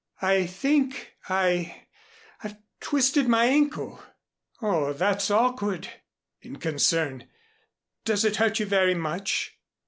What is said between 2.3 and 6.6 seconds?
I've twisted my ankle." "Oh, that's awkward," in